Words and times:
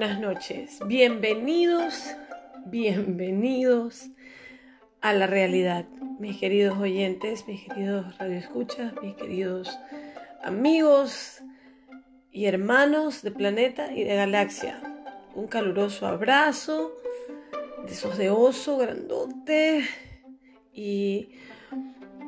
buenas 0.00 0.18
noches. 0.18 0.78
Bienvenidos, 0.86 2.16
bienvenidos 2.64 4.08
a 5.02 5.12
la 5.12 5.26
realidad, 5.26 5.84
mis 6.18 6.38
queridos 6.38 6.78
oyentes, 6.78 7.46
mis 7.46 7.68
queridos 7.68 8.16
radioescuchas, 8.16 8.94
mis 9.02 9.14
queridos 9.14 9.78
amigos 10.42 11.42
y 12.32 12.46
hermanos 12.46 13.20
de 13.20 13.30
planeta 13.30 13.92
y 13.92 14.04
de 14.04 14.16
galaxia. 14.16 14.80
Un 15.34 15.48
caluroso 15.48 16.06
abrazo 16.06 16.94
de 17.84 17.92
esos 17.92 18.16
de 18.16 18.30
oso 18.30 18.78
grandote 18.78 19.86
y 20.72 21.28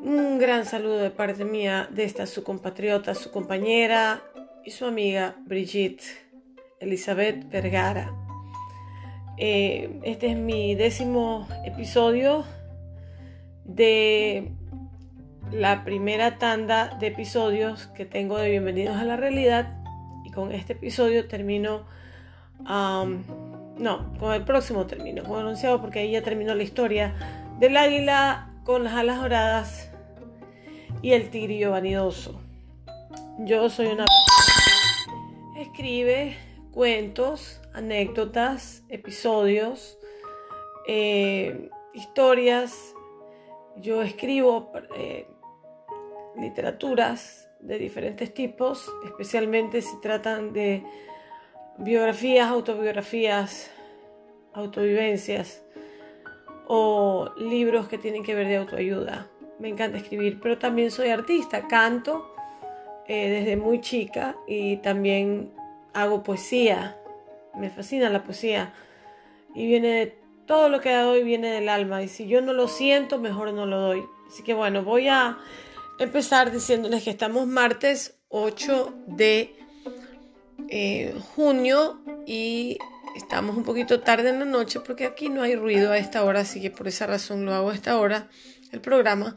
un 0.03 0.39
gran 0.39 0.67
saludo 0.67 0.99
de 0.99 1.11
parte 1.11 1.47
mía 1.47 1.89
de 1.91 2.05
esta 2.05 2.27
su 2.27 2.45
compatriota, 2.45 3.15
su 3.15 3.31
compañera 3.31 4.23
y 4.63 4.73
su 4.73 4.85
amiga 4.85 5.37
Brigitte. 5.47 6.22
Elizabeth 6.83 7.49
Vergara. 7.49 8.13
Eh, 9.39 10.01
este 10.03 10.33
es 10.33 10.37
mi 10.37 10.75
décimo 10.75 11.49
episodio 11.65 12.45
de 13.65 14.53
la 15.53 15.85
primera 15.85 16.39
tanda 16.39 16.97
de 16.99 17.07
episodios 17.07 17.87
que 17.89 18.05
tengo 18.05 18.37
de 18.39 18.51
Bienvenidos 18.51 18.97
a 18.97 19.05
la 19.05 19.17
Realidad 19.17 19.79
y 20.25 20.31
con 20.33 20.53
este 20.53 20.73
episodio 20.73 21.29
termino, 21.29 21.87
no, 22.65 24.13
con 24.19 24.33
el 24.33 24.45
próximo 24.45 24.87
termino, 24.87 25.23
como 25.23 25.39
anunciado 25.39 25.81
porque 25.81 26.01
ahí 26.01 26.13
ya 26.13 26.23
terminó 26.23 26.55
la 26.55 26.63
historia 26.63 27.15
del 27.61 27.77
águila 27.77 28.51
con 28.65 28.85
las 28.85 28.95
alas 28.95 29.21
doradas 29.21 29.91
y 31.01 31.13
el 31.13 31.31
tigrillo 31.31 31.71
vanidoso. 31.71 32.41
Yo 33.39 33.71
soy 33.71 33.87
una... 33.87 34.05
Escribe 35.57 36.37
cuentos, 36.73 37.61
anécdotas, 37.73 38.83
episodios, 38.89 39.99
eh, 40.89 41.69
historias. 41.95 42.95
Yo 43.77 44.03
escribo 44.03 44.73
eh, 44.97 45.27
literaturas 46.37 47.49
de 47.61 47.79
diferentes 47.79 48.35
tipos, 48.35 48.91
especialmente 49.05 49.83
si 49.83 50.01
tratan 50.01 50.53
de 50.53 50.83
biografías, 51.79 52.49
autobiografías, 52.49 53.71
autovivencias 54.53 55.63
o 56.67 57.31
libros 57.37 57.89
que 57.89 57.99
tienen 57.99 58.25
que 58.25 58.35
ver 58.35 58.49
de 58.49 58.57
autoayuda. 58.57 59.29
Me 59.59 59.69
encanta 59.69 59.99
escribir, 59.99 60.41
pero 60.43 60.59
también 60.59 60.91
soy 60.91 61.11
artista, 61.11 61.69
canto 61.69 62.35
eh, 63.07 63.29
desde 63.29 63.57
muy 63.57 63.81
chica 63.81 64.37
y 64.47 64.79
también 64.79 65.53
hago 65.95 66.23
poesía, 66.23 66.97
me 67.55 67.71
fascina 67.71 68.09
la 68.09 68.25
poesía 68.25 68.75
y 69.55 69.67
viene 69.67 70.15
todo 70.47 70.69
lo 70.69 70.81
que 70.81 70.95
doy 70.95 71.23
viene 71.23 71.51
del 71.51 71.69
alma 71.69 72.03
y 72.03 72.09
si 72.09 72.27
yo 72.27 72.41
no 72.41 72.53
lo 72.53 72.69
siento 72.69 73.19
mejor 73.19 73.53
no 73.53 73.67
lo 73.67 73.81
doy. 73.81 74.05
Así 74.29 74.43
que 74.43 74.55
bueno, 74.55 74.83
voy 74.83 75.09
a 75.09 75.39
empezar 75.99 76.51
diciéndoles 76.51 77.05
que 77.05 77.11
estamos 77.11 77.47
martes 77.47 78.19
8 78.29 78.95
de 79.07 79.55
eh, 80.69 81.15
junio 81.35 82.01
y 82.27 82.79
estamos 83.15 83.57
un 83.57 83.65
poquito 83.65 84.01
tarde 84.01 84.31
en 84.31 84.39
la 84.39 84.45
noche 84.45 84.81
porque 84.81 85.07
aquí 85.07 85.29
no 85.29 85.43
hay 85.43 85.55
ruido 85.55 85.93
a 85.93 85.99
esta 85.99 86.25
hora, 86.25 86.41
así 86.41 86.61
que 86.61 86.71
por 86.71 86.89
esa 86.89 87.07
razón 87.07 87.45
lo 87.45 87.55
hago 87.55 87.71
a 87.71 87.75
esta 87.75 87.99
hora, 87.99 88.29
el 88.71 88.81
programa. 88.81 89.37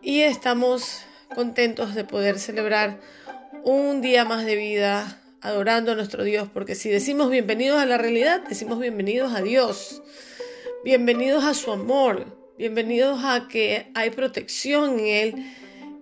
Y 0.00 0.20
estamos 0.20 1.02
contentos 1.34 1.94
de 1.94 2.04
poder 2.04 2.38
celebrar 2.38 3.00
un 3.64 4.00
día 4.00 4.24
más 4.24 4.44
de 4.44 4.56
vida 4.56 5.17
adorando 5.40 5.92
a 5.92 5.94
nuestro 5.94 6.24
Dios, 6.24 6.48
porque 6.52 6.74
si 6.74 6.88
decimos 6.88 7.30
bienvenidos 7.30 7.80
a 7.80 7.86
la 7.86 7.98
realidad, 7.98 8.42
decimos 8.48 8.80
bienvenidos 8.80 9.32
a 9.32 9.42
Dios, 9.42 10.02
bienvenidos 10.84 11.44
a 11.44 11.54
su 11.54 11.70
amor, 11.70 12.36
bienvenidos 12.58 13.20
a 13.24 13.46
que 13.48 13.90
hay 13.94 14.10
protección 14.10 14.98
en 14.98 15.06
Él 15.06 15.52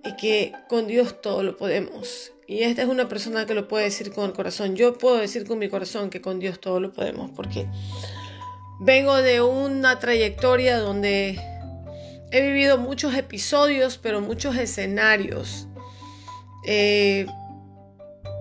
y 0.05 0.17
que 0.17 0.53
con 0.69 0.87
Dios 0.87 1.21
todo 1.21 1.43
lo 1.43 1.57
podemos. 1.57 2.33
Y 2.47 2.63
esta 2.63 2.83
es 2.83 2.89
una 2.89 3.09
persona 3.09 3.45
que 3.45 3.55
lo 3.55 3.69
puede 3.69 3.85
decir 3.85 4.13
con 4.13 4.25
el 4.25 4.33
corazón. 4.33 4.77
Yo 4.77 4.97
puedo 4.97 5.17
decir 5.17 5.47
con 5.47 5.59
mi 5.59 5.69
corazón 5.69 6.11
que 6.11 6.21
con 6.21 6.39
Dios 6.39 6.61
todo 6.61 6.81
lo 6.81 6.93
podemos, 6.93 7.31
porque 7.33 7.67
vengo 8.81 9.17
de 9.17 9.43
una 9.43 9.99
trayectoria 9.99 10.79
donde 10.79 11.39
he 12.31 12.41
vivido 12.41 12.79
muchos 12.79 13.15
episodios, 13.15 13.99
pero 13.99 14.21
muchos 14.21 14.57
escenarios. 14.57 15.67
Eh, 16.67 17.27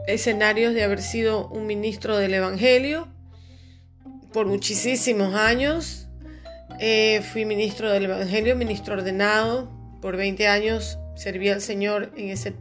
escenarios 0.07 0.73
de 0.73 0.83
haber 0.83 1.01
sido 1.01 1.47
un 1.47 1.65
ministro 1.67 2.17
del 2.17 2.33
Evangelio 2.33 3.07
por 4.33 4.45
muchísimos 4.45 5.33
años. 5.33 6.07
Eh, 6.79 7.21
fui 7.31 7.45
ministro 7.45 7.91
del 7.91 8.05
Evangelio, 8.05 8.55
ministro 8.55 8.95
ordenado. 8.95 9.71
Por 10.01 10.17
20 10.17 10.47
años 10.47 10.99
serví 11.15 11.49
al 11.49 11.61
Señor 11.61 12.11
en, 12.15 12.29
ese, 12.29 12.53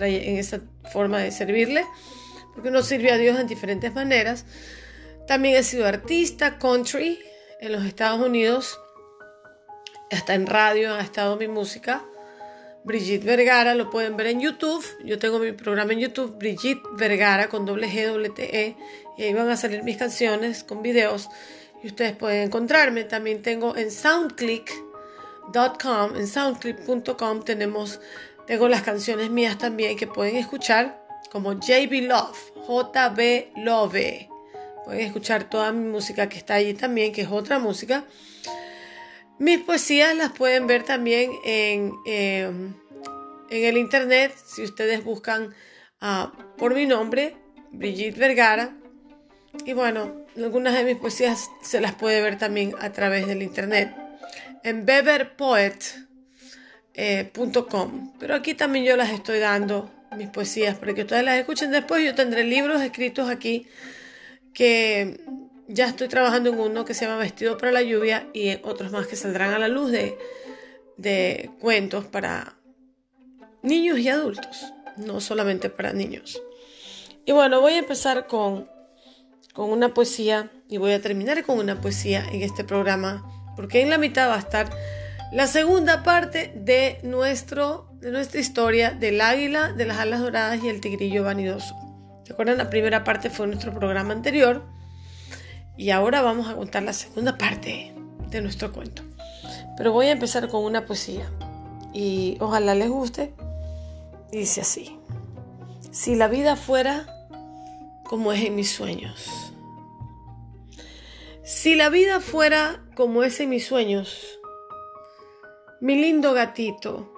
en 0.00 0.36
esa 0.38 0.60
forma 0.92 1.18
de 1.18 1.32
servirle, 1.32 1.84
porque 2.54 2.68
uno 2.68 2.82
sirve 2.82 3.10
a 3.10 3.16
Dios 3.16 3.38
en 3.38 3.46
diferentes 3.46 3.92
maneras. 3.94 4.46
También 5.26 5.56
he 5.56 5.62
sido 5.64 5.86
artista 5.86 6.58
country 6.58 7.18
en 7.60 7.72
los 7.72 7.84
Estados 7.84 8.24
Unidos, 8.24 8.78
hasta 10.12 10.34
en 10.34 10.46
radio 10.46 10.94
ha 10.94 11.00
estado 11.00 11.36
mi 11.36 11.48
música. 11.48 12.04
Brigitte 12.86 13.24
Vergara, 13.24 13.74
lo 13.74 13.90
pueden 13.90 14.16
ver 14.16 14.28
en 14.28 14.40
YouTube. 14.40 14.82
Yo 15.04 15.18
tengo 15.18 15.40
mi 15.40 15.50
programa 15.50 15.92
en 15.92 15.98
YouTube, 15.98 16.38
Brigitte 16.38 16.84
Vergara 16.92 17.48
con 17.48 17.66
doble 17.66 17.88
G, 17.88 18.06
doble 18.06 18.30
T, 18.30 18.62
E. 18.62 18.76
Y 19.18 19.24
ahí 19.24 19.34
van 19.34 19.50
a 19.50 19.56
salir 19.56 19.82
mis 19.82 19.96
canciones 19.96 20.62
con 20.62 20.82
videos 20.82 21.28
y 21.82 21.88
ustedes 21.88 22.14
pueden 22.14 22.44
encontrarme. 22.44 23.02
También 23.02 23.42
tengo 23.42 23.76
en 23.76 23.90
soundclick.com, 23.90 26.16
en 26.16 26.28
soundclick.com 26.28 27.42
tenemos, 27.42 27.98
tengo 28.46 28.68
las 28.68 28.82
canciones 28.82 29.30
mías 29.30 29.58
también 29.58 29.96
que 29.96 30.06
pueden 30.06 30.36
escuchar 30.36 31.04
como 31.32 31.54
JB 31.54 32.02
Love, 32.02 32.52
JB 32.68 33.48
Love. 33.64 34.28
Pueden 34.84 35.00
escuchar 35.00 35.50
toda 35.50 35.72
mi 35.72 35.88
música 35.88 36.28
que 36.28 36.38
está 36.38 36.54
allí 36.54 36.74
también, 36.74 37.12
que 37.12 37.22
es 37.22 37.28
otra 37.28 37.58
música. 37.58 38.04
Mis 39.38 39.58
poesías 39.58 40.16
las 40.16 40.32
pueden 40.32 40.66
ver 40.66 40.82
también 40.82 41.30
en, 41.44 41.92
em, 42.06 42.74
en 43.50 43.64
el 43.64 43.76
internet 43.76 44.34
si 44.46 44.62
ustedes 44.62 45.04
buscan 45.04 45.54
ah, 46.00 46.32
por 46.56 46.74
mi 46.74 46.86
nombre, 46.86 47.36
Brigitte 47.70 48.18
Vergara. 48.18 48.76
Y 49.64 49.72
bueno, 49.72 50.26
algunas 50.36 50.74
de 50.74 50.84
mis 50.84 50.96
poesías 50.96 51.50
se 51.62 51.80
las 51.80 51.94
puede 51.94 52.20
ver 52.22 52.38
también 52.38 52.74
a 52.80 52.92
través 52.92 53.26
del 53.26 53.42
internet 53.42 53.94
en 54.62 54.84
beverpoet.com. 54.84 56.06
Eh, 56.94 57.30
Pero 58.18 58.34
aquí 58.34 58.54
también 58.54 58.84
yo 58.84 58.96
las 58.96 59.10
estoy 59.10 59.38
dando, 59.38 59.90
mis 60.16 60.28
poesías, 60.28 60.76
para 60.76 60.94
que 60.94 61.02
ustedes 61.02 61.24
las 61.24 61.38
escuchen 61.38 61.70
después. 61.70 62.04
Yo 62.04 62.14
tendré 62.14 62.44
libros 62.44 62.82
escritos 62.82 63.28
aquí 63.28 63.68
que 64.52 65.20
ya 65.68 65.86
estoy 65.86 66.08
trabajando 66.08 66.50
en 66.50 66.60
uno 66.60 66.84
que 66.84 66.94
se 66.94 67.04
llama 67.04 67.18
Vestido 67.18 67.58
para 67.58 67.72
la 67.72 67.82
lluvia 67.82 68.28
y 68.32 68.54
otros 68.62 68.92
más 68.92 69.06
que 69.06 69.16
saldrán 69.16 69.52
a 69.52 69.58
la 69.58 69.68
luz 69.68 69.90
de, 69.90 70.18
de 70.96 71.50
cuentos 71.60 72.04
para 72.04 72.56
niños 73.62 73.98
y 73.98 74.08
adultos, 74.08 74.72
no 74.96 75.20
solamente 75.20 75.70
para 75.70 75.92
niños. 75.92 76.40
Y 77.24 77.32
bueno, 77.32 77.60
voy 77.60 77.72
a 77.72 77.78
empezar 77.78 78.26
con, 78.26 78.68
con 79.52 79.70
una 79.70 79.92
poesía 79.92 80.50
y 80.68 80.78
voy 80.78 80.92
a 80.92 81.02
terminar 81.02 81.42
con 81.44 81.58
una 81.58 81.80
poesía 81.80 82.24
en 82.32 82.42
este 82.42 82.62
programa, 82.62 83.24
porque 83.56 83.82
en 83.82 83.90
la 83.90 83.98
mitad 83.98 84.28
va 84.28 84.36
a 84.36 84.40
estar 84.40 84.70
la 85.32 85.48
segunda 85.48 86.04
parte 86.04 86.52
de, 86.54 87.00
nuestro, 87.02 87.90
de 88.00 88.12
nuestra 88.12 88.40
historia 88.40 88.92
del 88.92 89.20
águila, 89.20 89.72
de 89.72 89.86
las 89.86 89.98
alas 89.98 90.20
doradas 90.20 90.62
y 90.62 90.68
el 90.68 90.80
tigrillo 90.80 91.24
vanidoso. 91.24 91.74
¿Se 92.24 92.32
acuerdan? 92.32 92.58
La 92.58 92.70
primera 92.70 93.02
parte 93.02 93.28
fue 93.28 93.48
nuestro 93.48 93.72
programa 93.72 94.12
anterior 94.12 94.64
y 95.76 95.90
ahora 95.90 96.22
vamos 96.22 96.48
a 96.48 96.56
contar 96.56 96.82
la 96.82 96.92
segunda 96.92 97.36
parte 97.36 97.94
de 98.30 98.40
nuestro 98.40 98.72
cuento. 98.72 99.02
Pero 99.76 99.92
voy 99.92 100.06
a 100.06 100.12
empezar 100.12 100.48
con 100.48 100.64
una 100.64 100.86
poesía 100.86 101.30
y 101.92 102.36
ojalá 102.40 102.74
les 102.74 102.88
guste. 102.88 103.34
Dice 104.32 104.62
así, 104.62 104.98
si 105.90 106.14
la 106.14 106.28
vida 106.28 106.56
fuera 106.56 107.06
como 108.04 108.32
es 108.32 108.44
en 108.44 108.54
mis 108.54 108.70
sueños. 108.70 109.52
Si 111.42 111.74
la 111.74 111.90
vida 111.90 112.20
fuera 112.20 112.82
como 112.96 113.22
es 113.22 113.38
en 113.40 113.50
mis 113.50 113.66
sueños, 113.66 114.40
mi 115.80 115.94
lindo 115.94 116.32
gatito 116.32 117.12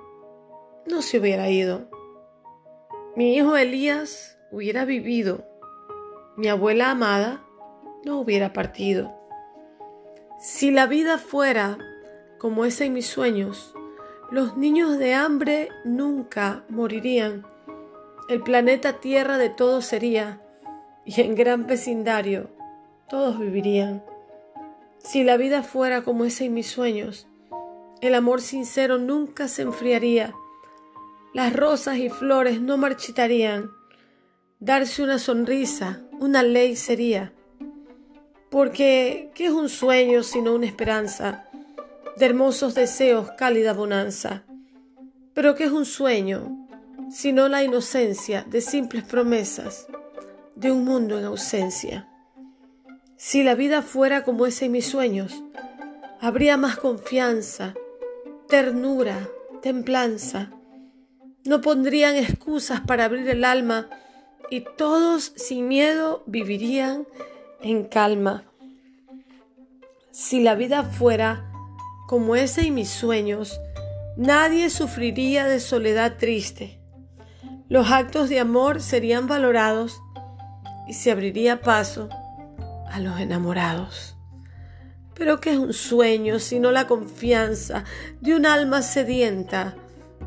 no 0.86 1.02
se 1.02 1.18
hubiera 1.18 1.48
ido. 1.48 1.88
Mi 3.16 3.34
hijo 3.36 3.56
Elías 3.56 4.38
hubiera 4.50 4.84
vivido. 4.84 5.46
Mi 6.36 6.48
abuela 6.48 6.90
amada 6.90 7.47
no 8.08 8.18
hubiera 8.18 8.54
partido. 8.54 9.14
Si 10.40 10.70
la 10.70 10.86
vida 10.86 11.18
fuera 11.18 11.76
como 12.38 12.64
es 12.64 12.80
en 12.80 12.94
mis 12.94 13.06
sueños, 13.06 13.74
los 14.30 14.56
niños 14.56 14.98
de 14.98 15.12
hambre 15.12 15.68
nunca 15.84 16.64
morirían. 16.70 17.46
El 18.30 18.42
planeta 18.42 18.94
Tierra 18.94 19.36
de 19.36 19.50
todos 19.50 19.84
sería 19.84 20.40
y 21.04 21.20
en 21.20 21.34
gran 21.34 21.66
vecindario 21.66 22.48
todos 23.10 23.38
vivirían. 23.38 24.02
Si 24.98 25.22
la 25.22 25.36
vida 25.36 25.62
fuera 25.62 26.00
como 26.00 26.24
esa 26.24 26.44
en 26.44 26.54
mis 26.54 26.70
sueños, 26.70 27.28
el 28.00 28.14
amor 28.14 28.40
sincero 28.40 28.96
nunca 28.96 29.48
se 29.48 29.62
enfriaría, 29.62 30.34
las 31.34 31.52
rosas 31.52 31.98
y 31.98 32.08
flores 32.08 32.60
no 32.62 32.78
marchitarían, 32.78 33.70
darse 34.60 35.02
una 35.02 35.18
sonrisa, 35.18 36.00
una 36.20 36.42
ley 36.42 36.74
sería. 36.74 37.34
Porque, 38.50 39.30
¿qué 39.34 39.46
es 39.46 39.52
un 39.52 39.68
sueño 39.68 40.22
sino 40.22 40.54
una 40.54 40.66
esperanza? 40.66 41.44
De 42.16 42.26
hermosos 42.26 42.74
deseos, 42.74 43.30
cálida 43.32 43.72
bonanza. 43.72 44.44
Pero, 45.34 45.54
¿qué 45.54 45.64
es 45.64 45.72
un 45.72 45.84
sueño 45.84 46.66
sino 47.10 47.48
la 47.48 47.62
inocencia 47.62 48.44
de 48.48 48.60
simples 48.60 49.04
promesas 49.04 49.86
de 50.56 50.72
un 50.72 50.84
mundo 50.84 51.18
en 51.18 51.26
ausencia? 51.26 52.08
Si 53.16 53.42
la 53.42 53.54
vida 53.54 53.82
fuera 53.82 54.24
como 54.24 54.46
ese 54.46 54.66
en 54.66 54.72
mis 54.72 54.86
sueños, 54.86 55.42
habría 56.20 56.56
más 56.56 56.76
confianza, 56.76 57.74
ternura, 58.48 59.28
templanza. 59.60 60.50
No 61.44 61.60
pondrían 61.60 62.16
excusas 62.16 62.80
para 62.80 63.04
abrir 63.04 63.28
el 63.28 63.44
alma 63.44 63.88
y 64.50 64.64
todos 64.76 65.32
sin 65.36 65.68
miedo 65.68 66.22
vivirían 66.26 67.06
en 67.62 67.84
calma. 67.84 68.44
Si 70.10 70.40
la 70.40 70.54
vida 70.54 70.84
fuera 70.84 71.50
como 72.06 72.36
ese 72.36 72.66
en 72.66 72.74
mis 72.74 72.88
sueños, 72.88 73.60
nadie 74.16 74.70
sufriría 74.70 75.46
de 75.46 75.60
soledad 75.60 76.16
triste. 76.18 76.80
Los 77.68 77.90
actos 77.90 78.28
de 78.28 78.40
amor 78.40 78.80
serían 78.80 79.26
valorados 79.26 80.00
y 80.86 80.94
se 80.94 81.10
abriría 81.10 81.60
paso 81.60 82.08
a 82.90 83.00
los 83.00 83.18
enamorados. 83.20 84.16
Pero 85.14 85.40
¿qué 85.40 85.50
es 85.52 85.58
un 85.58 85.72
sueño 85.72 86.38
sino 86.38 86.70
la 86.70 86.86
confianza 86.86 87.84
de 88.20 88.36
un 88.36 88.46
alma 88.46 88.82
sedienta 88.82 89.74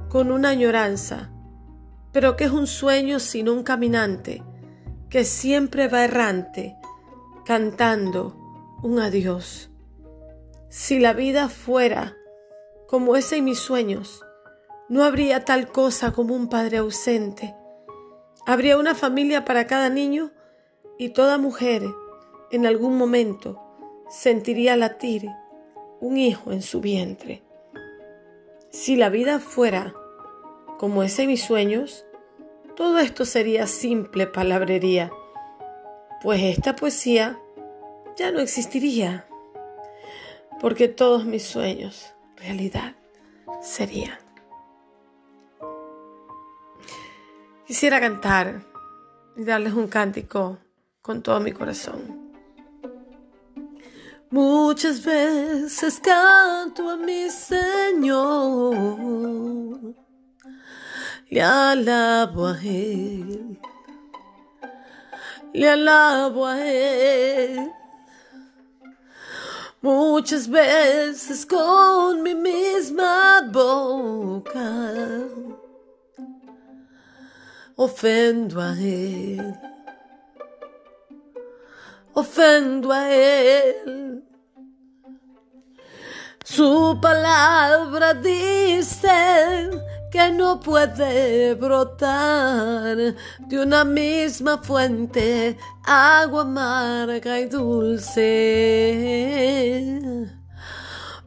con 0.10 0.32
una 0.32 0.50
añoranza? 0.50 1.30
Pero 2.12 2.36
¿qué 2.36 2.44
es 2.44 2.52
un 2.52 2.68
sueño 2.68 3.20
sino 3.20 3.54
un 3.54 3.64
caminante 3.64 4.44
que 5.10 5.24
siempre 5.24 5.88
va 5.88 6.04
errante 6.04 6.76
cantando 7.52 8.34
un 8.82 8.98
adiós? 9.00 9.70
Si 10.70 11.00
la 11.00 11.12
vida 11.12 11.50
fuera 11.50 12.16
como 12.88 13.18
ese 13.18 13.36
en 13.36 13.44
mis 13.44 13.60
sueños, 13.60 14.24
no 14.88 15.04
habría 15.04 15.44
tal 15.44 15.70
cosa 15.70 16.14
como 16.14 16.34
un 16.34 16.48
padre 16.48 16.78
ausente. 16.78 17.54
Habría 18.46 18.78
una 18.78 18.96
familia 18.96 19.44
para 19.44 19.68
cada 19.68 19.90
niño 19.90 20.32
y 20.98 21.10
toda 21.10 21.38
mujer 21.38 21.84
en 22.52 22.66
algún 22.66 22.98
momento 22.98 23.62
sentiría 24.10 24.78
latir 24.78 25.28
un 26.00 26.16
hijo 26.16 26.54
en 26.54 26.62
su 26.62 26.80
vientre. 26.80 27.44
Si 28.70 28.96
la 28.96 29.10
vida 29.10 29.40
fuera 29.40 29.94
como 30.80 31.04
ese 31.04 31.28
mis 31.28 31.44
sueños, 31.44 32.06
todo 32.78 33.00
esto 33.00 33.26
sería 33.26 33.68
simple 33.68 34.26
palabrería, 34.26 35.12
pues 36.22 36.42
esta 36.44 36.76
poesía 36.76 37.40
ya 38.18 38.32
no 38.32 38.40
existiría, 38.40 39.26
porque 40.60 40.88
todos 40.88 41.26
mis 41.26 41.44
sueños 41.44 42.14
realidad 42.38 42.96
serían. 43.62 44.20
Quisiera 47.66 48.00
cantar 48.00 48.64
y 49.38 49.44
darles 49.44 49.74
un 49.74 49.88
cántico 49.88 50.60
con 51.02 51.24
todo 51.24 51.40
mi 51.40 51.52
corazón. 51.52 52.32
Muchas 54.30 55.04
veces 55.04 56.00
canto 56.00 56.90
a 56.90 56.98
mi 56.98 57.30
Señor, 57.30 58.76
le 61.30 61.42
alabo 61.42 62.48
a 62.48 62.60
Él, 62.62 63.60
alabo 65.54 66.46
a 66.46 66.62
Él. 66.62 67.72
Muchas 69.82 70.48
veces 70.48 71.46
con 71.46 72.22
mi 72.22 72.36
misma 72.36 73.42
boca 73.52 74.94
ofendo 77.76 78.62
a 78.62 78.74
Él 78.74 79.60
ofendo 82.14 82.92
a 82.92 83.14
Él. 83.14 84.24
Su 86.44 86.98
palabra 87.02 88.14
dice 88.14 89.70
que 90.12 90.30
no 90.32 90.60
puede 90.60 91.54
brotar 91.56 92.98
de 92.98 93.60
una 93.60 93.86
misma 93.86 94.58
fuente 94.58 95.58
agua 95.86 96.42
amarga 96.42 97.40
y 97.40 97.46
dulce. 97.46 98.20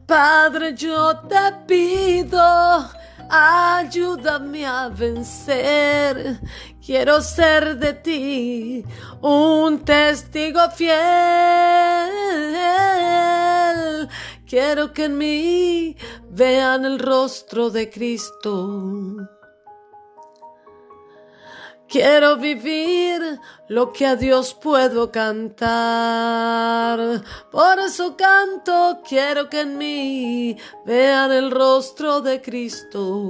Padre, 0.05 0.75
yo 0.75 1.17
te 1.27 1.51
pido 1.65 2.87
ayúdame 3.29 4.65
a 4.65 4.89
vencer. 4.89 6.39
Quiero 6.85 7.21
ser 7.21 7.77
de 7.77 7.93
ti 7.93 8.85
un 9.21 9.79
testigo 9.79 10.69
fiel. 10.71 10.95
Quiero 14.47 14.93
que 14.93 15.05
en 15.05 15.17
mí 15.17 15.97
vean 16.29 16.85
el 16.85 16.99
rostro 16.99 17.71
de 17.71 17.89
Cristo. 17.89 19.17
Quiero 21.87 22.37
vivir 22.37 23.39
lo 23.69 23.91
que 23.91 24.05
a 24.05 24.15
Dios 24.15 24.53
puedo 24.53 25.11
cantar. 25.11 26.99
Por 27.51 27.79
eso 27.79 28.15
canto, 28.15 29.01
quiero 29.07 29.49
que 29.49 29.61
en 29.61 29.77
mí 29.79 30.57
vean 30.85 31.31
el 31.31 31.49
rostro 31.49 32.21
de 32.21 32.39
Cristo. 32.41 33.23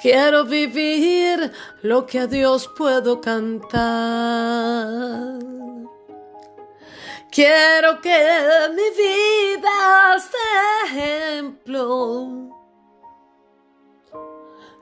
Quiero 0.00 0.46
vivir 0.46 1.52
lo 1.82 2.06
que 2.06 2.20
a 2.20 2.26
Dios 2.26 2.70
puedo 2.76 3.20
cantar. 3.20 3.80
Quiero 7.30 8.00
que 8.00 8.18
mi 8.74 8.90
vida 9.02 10.18
sea 10.18 10.84
ejemplo 10.86 12.50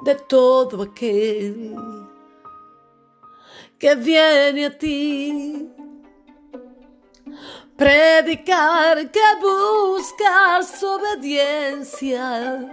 de 0.02 0.14
todo 0.14 0.82
aquel 0.82 1.76
que 3.78 3.94
viene 3.94 4.66
a 4.66 4.78
ti. 4.78 5.68
Predicar 7.76 9.10
que 9.10 9.20
buscas 9.40 10.82
obediencia, 10.82 12.66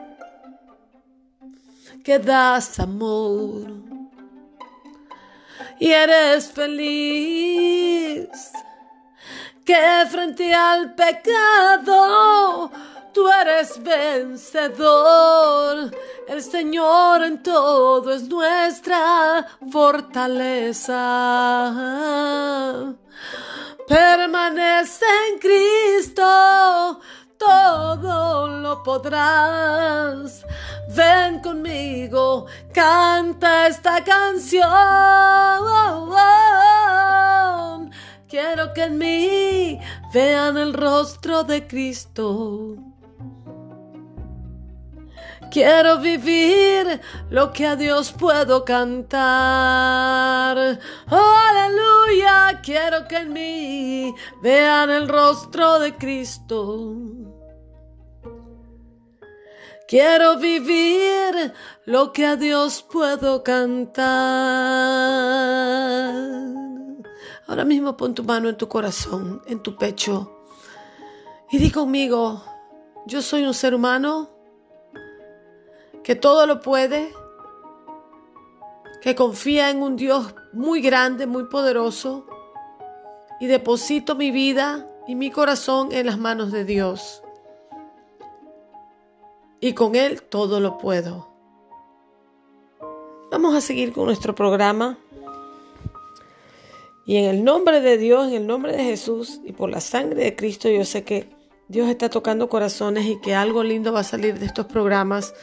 que 2.03 2.17
das 2.17 2.79
amor 2.79 3.85
y 5.79 5.91
eres 5.91 6.51
feliz, 6.51 8.29
que 9.65 10.05
frente 10.09 10.53
al 10.53 10.93
pecado 10.93 12.71
tú 13.11 13.27
eres 13.27 13.81
vencedor. 13.81 15.25
El 16.27 16.43
Señor 16.43 17.23
en 17.23 17.41
todo 17.41 18.13
es 18.13 18.23
nuestra 18.29 19.47
fortaleza. 19.71 20.93
Permanece 23.87 25.05
en 25.31 25.39
Cristo, 25.39 26.99
todo 27.37 28.47
lo 28.47 28.83
podrás. 28.83 30.45
Ven 30.89 31.39
conmigo, 31.39 32.45
canta 32.73 33.67
esta 33.67 34.03
canción. 34.03 34.65
Quiero 38.27 38.73
que 38.73 38.83
en 38.83 38.97
mí 38.97 39.79
vean 40.11 40.57
el 40.57 40.73
rostro 40.73 41.43
de 41.43 41.67
Cristo. 41.67 42.75
Quiero 45.51 45.99
vivir 45.99 47.01
lo 47.29 47.53
que 47.53 47.67
a 47.67 47.75
Dios 47.75 48.11
puedo 48.11 48.65
cantar. 48.65 50.57
Aleluya, 51.07 52.61
quiero 52.63 53.07
que 53.07 53.17
en 53.17 53.31
mí 53.31 54.15
vean 54.41 54.89
el 54.89 55.07
rostro 55.07 55.77
de 55.79 55.95
Cristo. 55.95 56.95
Quiero 59.87 60.37
vivir 60.37 61.53
lo 61.85 62.11
que 62.11 62.25
a 62.25 62.35
Dios 62.35 62.83
puedo 62.91 63.43
cantar. 63.43 64.15
Ahora 67.47 67.65
mismo 67.65 67.95
pon 67.95 68.13
tu 68.15 68.23
mano 68.23 68.49
en 68.49 68.57
tu 68.57 68.67
corazón, 68.67 69.41
en 69.45 69.61
tu 69.61 69.75
pecho, 69.75 70.35
y 71.51 71.59
di 71.59 71.71
conmigo, 71.71 72.43
yo 73.05 73.21
soy 73.21 73.43
un 73.43 73.53
ser 73.53 73.75
humano 73.75 74.29
que 76.03 76.15
todo 76.15 76.47
lo 76.47 76.59
puede, 76.59 77.13
que 79.01 79.13
confía 79.13 79.69
en 79.69 79.83
un 79.83 79.95
Dios 79.95 80.33
muy 80.53 80.81
grande, 80.81 81.27
muy 81.27 81.45
poderoso, 81.45 82.25
y 83.39 83.45
deposito 83.45 84.15
mi 84.15 84.31
vida 84.31 84.89
y 85.07 85.15
mi 85.15 85.29
corazón 85.29 85.89
en 85.91 86.07
las 86.07 86.17
manos 86.17 86.51
de 86.51 86.65
Dios. 86.65 87.21
Y 89.59 89.73
con 89.73 89.95
Él 89.95 90.23
todo 90.23 90.59
lo 90.59 90.77
puedo. 90.77 91.29
Vamos 93.31 93.55
a 93.55 93.61
seguir 93.61 93.93
con 93.93 94.05
nuestro 94.05 94.33
programa. 94.33 94.97
Y 97.05 97.17
en 97.17 97.25
el 97.25 97.43
nombre 97.43 97.81
de 97.81 97.97
Dios, 97.97 98.29
en 98.29 98.33
el 98.33 98.47
nombre 98.47 98.75
de 98.75 98.83
Jesús 98.83 99.39
y 99.45 99.51
por 99.51 99.69
la 99.69 99.79
sangre 99.79 100.23
de 100.23 100.35
Cristo, 100.35 100.69
yo 100.69 100.83
sé 100.85 101.03
que 101.03 101.29
Dios 101.67 101.87
está 101.89 102.09
tocando 102.09 102.49
corazones 102.49 103.05
y 103.05 103.19
que 103.21 103.35
algo 103.35 103.63
lindo 103.63 103.93
va 103.93 103.99
a 103.99 104.03
salir 104.03 104.39
de 104.39 104.47
estos 104.47 104.65
programas 104.65 105.33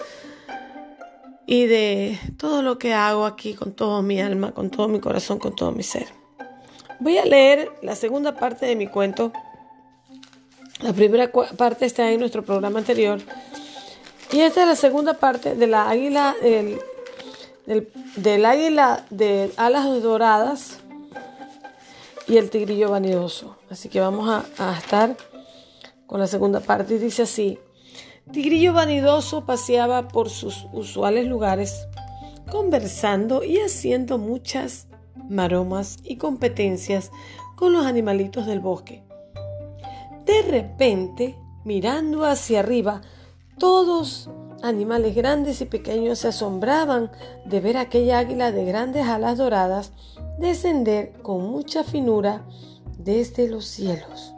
y 1.47 1.67
de 1.67 2.19
todo 2.37 2.63
lo 2.63 2.79
que 2.79 2.95
hago 2.95 3.27
aquí 3.27 3.55
con 3.55 3.73
todo 3.73 4.03
mi 4.03 4.21
alma, 4.21 4.53
con 4.53 4.71
todo 4.71 4.89
mi 4.89 4.99
corazón, 4.99 5.39
con 5.39 5.55
todo 5.55 5.71
mi 5.71 5.85
ser. 5.85 6.07
Voy 6.99 7.19
a 7.19 7.25
leer 7.25 7.71
la 7.83 7.95
segunda 7.95 8.37
parte 8.37 8.67
de 8.67 8.77
mi 8.77 8.89
cuento. 8.89 9.33
La 10.81 10.93
primera 10.93 11.31
parte 11.31 11.87
está 11.87 12.11
en 12.11 12.21
nuestro 12.21 12.45
programa 12.45 12.81
anterior. 12.81 13.21
Y 14.33 14.41
esta 14.41 14.63
es 14.63 14.69
la 14.69 14.77
segunda 14.77 15.15
parte 15.15 15.55
de 15.55 15.67
la 15.67 15.89
águila, 15.89 16.35
el 16.43 16.79
del, 18.17 18.45
águila 18.45 19.05
de 19.11 19.53
alas 19.57 20.03
doradas 20.03 20.79
y 22.27 22.37
el 22.37 22.51
tigrillo 22.51 22.91
vanidoso. 22.91 23.57
Así 23.71 23.89
que 23.89 24.01
vamos 24.01 24.29
a, 24.59 24.79
estar 24.79 25.17
con 26.07 26.21
la 26.21 26.27
segunda 26.27 26.61
parte. 26.61 26.95
Y 26.95 26.99
dice 26.99 27.23
así, 27.23 27.59
Tigrillo 28.31 28.73
vanidoso 28.73 29.45
paseaba 29.45 30.09
por 30.09 30.31
sus 30.31 30.67
usuales 30.73 31.27
lugares, 31.27 31.87
conversando 32.51 33.43
y 33.43 33.59
haciendo 33.59 34.19
muchas 34.19 34.87
maromas 35.29 35.99
y 36.05 36.17
competencias 36.17 37.11
con 37.57 37.73
los 37.73 37.85
animalitos 37.87 38.47
del 38.47 38.61
bosque. 38.61 39.03
De 40.25 40.43
repente, 40.43 41.37
mirando 41.65 42.25
hacia 42.25 42.61
arriba, 42.61 43.03
todos 43.59 44.31
animales 44.63 45.15
grandes 45.15 45.61
y 45.61 45.67
pequeños 45.67 46.21
se 46.21 46.29
asombraban 46.29 47.11
de 47.45 47.61
ver 47.61 47.77
aquella 47.77 48.19
águila 48.19 48.53
de 48.53 48.65
grandes 48.65 49.07
alas 49.07 49.39
doradas 49.39 49.93
descender 50.43 51.13
con 51.23 51.43
mucha 51.51 51.85
finura 51.85 52.45
desde 52.99 53.49
los 53.49 53.65
cielos. 53.65 54.35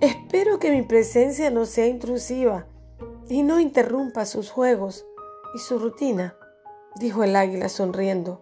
Espero 0.00 0.58
que 0.58 0.70
mi 0.70 0.82
presencia 0.82 1.50
no 1.50 1.66
sea 1.66 1.86
intrusiva 1.86 2.66
y 3.28 3.42
no 3.42 3.60
interrumpa 3.60 4.24
sus 4.24 4.50
juegos 4.50 5.04
y 5.54 5.58
su 5.58 5.78
rutina, 5.78 6.36
dijo 7.00 7.24
el 7.24 7.36
águila 7.36 7.68
sonriendo. 7.68 8.40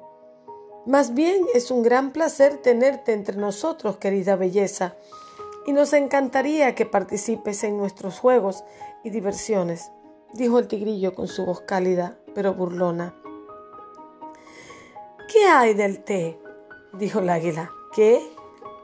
Más 0.87 1.15
bien 1.15 1.45
es 1.55 1.71
un 1.71 1.83
gran 1.83 2.13
placer 2.13 2.59
tenerte 2.59 3.13
entre 3.13 3.37
nosotros, 3.37 3.97
querida 3.97 4.37
belleza, 4.37 4.95
y 5.67 5.73
nos 5.73 5.93
encantaría 5.95 6.77
que 6.77 6.87
participes 6.87 7.65
en 7.65 7.77
nuestros 7.77 8.21
juegos 8.21 8.63
y 9.03 9.11
diversiones 9.11 9.91
dijo 10.35 10.59
el 10.59 10.69
tigrillo 10.69 11.15
con 11.15 11.29
su 11.29 11.45
voz 11.45 11.63
cálida 11.63 12.19
pero 12.35 12.55
burlona. 12.55 13.15
¿Qué 15.29 15.45
hay 15.45 15.75
del 15.75 16.05
té? 16.05 16.39
dijo 16.93 17.19
el 17.19 17.29
águila. 17.29 17.71
¿Qué? 17.95 18.23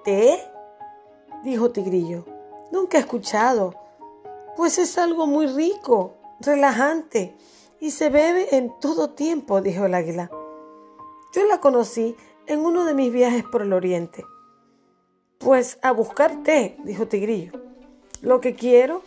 ¿Té? 0.04 0.38
dijo 1.44 1.70
Tigrillo. 1.70 2.24
Nunca 2.72 2.98
he 2.98 3.00
escuchado. 3.00 3.74
Pues 4.56 4.78
es 4.78 4.98
algo 4.98 5.26
muy 5.26 5.46
rico, 5.46 6.16
relajante 6.40 7.34
y 7.80 7.90
se 7.90 8.10
bebe 8.10 8.56
en 8.56 8.72
todo 8.80 9.10
tiempo, 9.10 9.60
dijo 9.60 9.86
el 9.86 9.94
águila. 9.94 10.30
Yo 11.34 11.44
la 11.46 11.60
conocí 11.60 12.16
en 12.46 12.60
uno 12.60 12.84
de 12.84 12.94
mis 12.94 13.12
viajes 13.12 13.44
por 13.44 13.62
el 13.62 13.72
oriente. 13.72 14.24
Pues 15.38 15.78
a 15.82 15.92
buscar 15.92 16.42
té, 16.42 16.76
dijo 16.84 17.08
Tigrillo. 17.08 17.52
Lo 18.20 18.40
que 18.40 18.54
quiero 18.54 19.02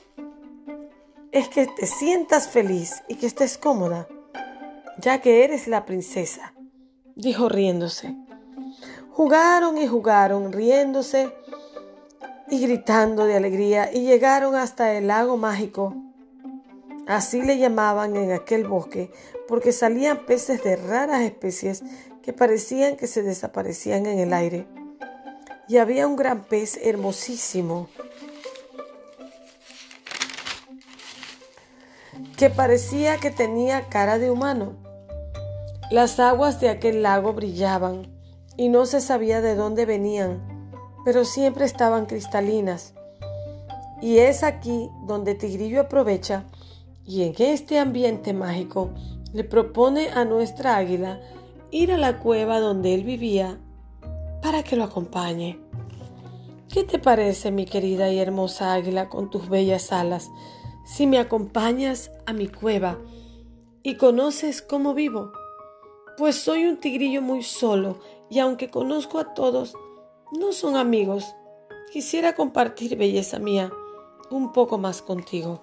es 1.32 1.48
que 1.50 1.68
te 1.68 1.86
sientas 1.86 2.50
feliz 2.50 3.04
y 3.08 3.16
que 3.16 3.28
estés 3.28 3.58
cómoda, 3.58 4.08
ya 4.98 5.22
que 5.22 5.44
eres 5.44 5.68
la 5.68 5.86
princesa, 5.86 6.55
dijo 7.16 7.50
riéndose. 7.50 8.16
Jugaron 9.12 9.78
y 9.78 9.88
jugaron, 9.88 10.52
riéndose 10.52 11.34
y 12.50 12.60
gritando 12.60 13.26
de 13.26 13.36
alegría, 13.36 13.92
y 13.92 14.02
llegaron 14.02 14.56
hasta 14.56 14.94
el 14.94 15.08
lago 15.08 15.38
mágico. 15.38 15.96
Así 17.08 17.42
le 17.42 17.58
llamaban 17.58 18.16
en 18.16 18.32
aquel 18.32 18.68
bosque, 18.68 19.12
porque 19.48 19.72
salían 19.72 20.26
peces 20.26 20.64
de 20.64 20.76
raras 20.76 21.22
especies 21.22 21.84
que 22.22 22.34
parecían 22.34 22.98
que 22.98 23.08
se 23.08 23.22
desaparecían 23.22 24.06
en 24.06 24.20
el 24.20 24.34
aire. 24.34 24.68
Y 25.68 25.78
había 25.78 26.08
un 26.08 26.16
gran 26.16 26.44
pez 26.44 26.78
hermosísimo 26.84 27.88
que 32.38 32.50
parecía 32.50 33.18
que 33.18 33.32
tenía 33.32 33.88
cara 33.88 34.18
de 34.18 34.30
humano. 34.30 34.85
Las 35.92 36.20
aguas 36.20 36.60
de 36.60 36.70
aquel 36.70 37.04
lago 37.04 37.34
brillaban 37.34 38.08
y 38.58 38.70
no 38.70 38.86
se 38.86 39.02
sabía 39.02 39.42
de 39.42 39.56
dónde 39.56 39.86
venían, 39.86 40.72
pero 41.04 41.26
siempre 41.26 41.66
estaban 41.66 42.06
cristalinas. 42.06 42.94
Y 44.02 44.18
es 44.18 44.44
aquí 44.44 44.90
donde 45.06 45.36
Tigrillo 45.36 45.82
aprovecha 45.82 46.46
y 47.06 47.24
en 47.24 47.36
este 47.38 47.80
ambiente 47.80 48.34
mágico 48.34 48.90
le 49.34 49.44
propone 49.44 50.10
a 50.10 50.26
nuestra 50.26 50.78
águila 50.78 51.20
ir 51.72 51.92
a 51.92 51.98
la 51.98 52.20
cueva 52.20 52.60
donde 52.60 52.94
él 52.94 53.04
vivía 53.04 53.60
para 54.42 54.64
que 54.64 54.76
lo 54.76 54.84
acompañe. 54.84 55.60
¿Qué 56.70 56.84
te 56.84 57.00
parece, 57.00 57.52
mi 57.52 57.66
querida 57.66 58.12
y 58.12 58.20
hermosa 58.20 58.74
águila, 58.74 59.08
con 59.08 59.30
tus 59.30 59.50
bellas 59.50 59.92
alas? 59.92 60.30
si 60.86 61.08
me 61.08 61.18
acompañas 61.18 62.12
a 62.28 62.34
mi 62.34 62.48
cueva 62.48 63.00
y 63.82 63.98
conoces 63.98 64.62
cómo 64.62 64.94
vivo, 64.94 65.32
pues 66.18 66.36
soy 66.36 66.66
un 66.66 66.78
tigrillo 66.78 67.22
muy 67.22 67.44
solo 67.44 67.98
y 68.30 68.40
aunque 68.40 68.70
conozco 68.70 69.20
a 69.20 69.34
todos, 69.34 69.76
no 70.32 70.52
son 70.52 70.76
amigos. 70.76 71.36
Quisiera 71.92 72.36
compartir, 72.36 72.98
belleza 72.98 73.40
mía, 73.40 73.72
un 74.30 74.52
poco 74.52 74.78
más 74.78 75.02
contigo. 75.02 75.62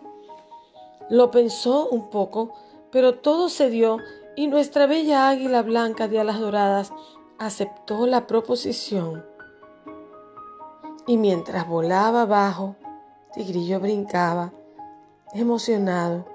Lo 1.11 1.31
pensó 1.31 1.89
un 1.89 2.11
poco, 2.11 2.55
pero 2.91 3.19
todo 3.19 3.49
se 3.49 3.71
dio 3.71 3.99
y 4.37 4.47
nuestra 4.47 4.87
bella 4.87 5.29
águila 5.29 5.63
blanca 5.63 6.09
de 6.09 6.21
alas 6.21 6.41
doradas 6.41 6.93
aceptó 7.39 8.07
la 8.07 8.27
proposición. 8.27 9.25
Y 11.07 11.17
mientras 11.17 11.67
volaba 11.67 12.23
abajo, 12.23 12.77
Tigrillo 13.35 13.81
brincaba 13.81 14.53
emocionado 15.35 16.27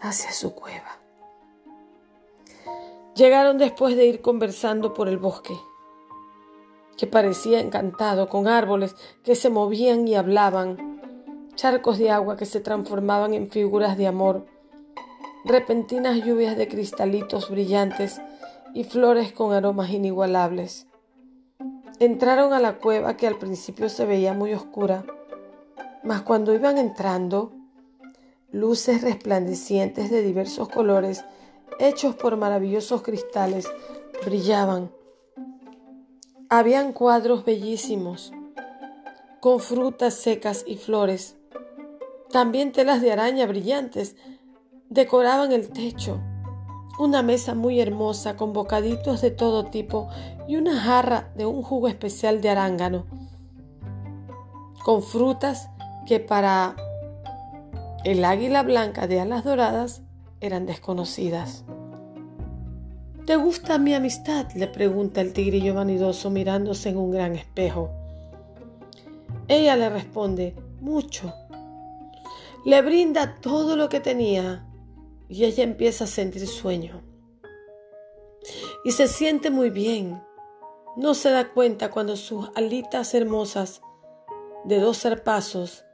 hacia 0.00 0.32
su 0.32 0.54
cueva. 0.54 0.97
Llegaron 3.18 3.58
después 3.58 3.96
de 3.96 4.06
ir 4.06 4.20
conversando 4.20 4.94
por 4.94 5.08
el 5.08 5.18
bosque, 5.18 5.58
que 6.96 7.08
parecía 7.08 7.58
encantado, 7.58 8.28
con 8.28 8.46
árboles 8.46 8.94
que 9.24 9.34
se 9.34 9.50
movían 9.50 10.06
y 10.06 10.14
hablaban, 10.14 11.00
charcos 11.56 11.98
de 11.98 12.12
agua 12.12 12.36
que 12.36 12.46
se 12.46 12.60
transformaban 12.60 13.34
en 13.34 13.50
figuras 13.50 13.98
de 13.98 14.06
amor, 14.06 14.46
repentinas 15.44 16.24
lluvias 16.24 16.56
de 16.56 16.68
cristalitos 16.68 17.50
brillantes 17.50 18.20
y 18.72 18.84
flores 18.84 19.32
con 19.32 19.52
aromas 19.52 19.90
inigualables. 19.90 20.86
Entraron 21.98 22.52
a 22.52 22.60
la 22.60 22.78
cueva 22.78 23.16
que 23.16 23.26
al 23.26 23.36
principio 23.36 23.88
se 23.88 24.06
veía 24.06 24.32
muy 24.32 24.54
oscura, 24.54 25.04
mas 26.04 26.22
cuando 26.22 26.54
iban 26.54 26.78
entrando, 26.78 27.50
luces 28.52 29.02
resplandecientes 29.02 30.08
de 30.08 30.22
diversos 30.22 30.68
colores, 30.68 31.24
hechos 31.78 32.14
por 32.14 32.36
maravillosos 32.36 33.02
cristales, 33.02 33.70
brillaban. 34.24 34.90
Habían 36.48 36.92
cuadros 36.92 37.44
bellísimos, 37.44 38.32
con 39.40 39.60
frutas 39.60 40.14
secas 40.14 40.64
y 40.66 40.76
flores. 40.76 41.36
También 42.30 42.72
telas 42.72 43.00
de 43.00 43.12
araña 43.12 43.46
brillantes 43.46 44.16
decoraban 44.88 45.52
el 45.52 45.70
techo. 45.70 46.20
Una 46.98 47.22
mesa 47.22 47.54
muy 47.54 47.80
hermosa 47.80 48.36
con 48.36 48.52
bocaditos 48.52 49.20
de 49.20 49.30
todo 49.30 49.66
tipo 49.66 50.08
y 50.48 50.56
una 50.56 50.80
jarra 50.80 51.30
de 51.36 51.46
un 51.46 51.62
jugo 51.62 51.86
especial 51.86 52.40
de 52.40 52.48
arángano, 52.50 53.06
con 54.82 55.02
frutas 55.02 55.70
que 56.06 56.18
para 56.18 56.74
el 58.04 58.24
águila 58.24 58.62
blanca 58.62 59.06
de 59.06 59.20
alas 59.20 59.44
doradas 59.44 60.02
eran 60.40 60.66
desconocidas. 60.66 61.64
¿Te 63.26 63.36
gusta 63.36 63.78
mi 63.78 63.94
amistad? 63.94 64.50
le 64.54 64.68
pregunta 64.68 65.20
el 65.20 65.32
tigrillo 65.32 65.74
vanidoso 65.74 66.30
mirándose 66.30 66.88
en 66.88 66.96
un 66.96 67.10
gran 67.10 67.36
espejo. 67.36 67.90
Ella 69.48 69.76
le 69.76 69.90
responde, 69.90 70.54
mucho. 70.80 71.34
Le 72.64 72.80
brinda 72.82 73.36
todo 73.40 73.76
lo 73.76 73.88
que 73.88 74.00
tenía 74.00 74.66
y 75.28 75.44
ella 75.44 75.62
empieza 75.62 76.04
a 76.04 76.06
sentir 76.06 76.46
sueño. 76.46 77.02
Y 78.84 78.92
se 78.92 79.08
siente 79.08 79.50
muy 79.50 79.70
bien. 79.70 80.22
No 80.96 81.14
se 81.14 81.30
da 81.30 81.52
cuenta 81.52 81.90
cuando 81.90 82.16
sus 82.16 82.50
alitas 82.54 83.14
hermosas 83.14 83.82
de 84.64 84.80
dos 84.80 85.02
zarpazos 85.02 85.84